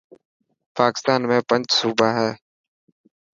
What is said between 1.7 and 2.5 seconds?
صوبا هي.